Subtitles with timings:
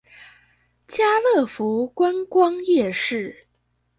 [0.87, 3.45] 嘉樂福觀光夜市